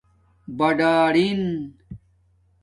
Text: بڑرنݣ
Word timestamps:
بڑرنݣ 0.57 1.45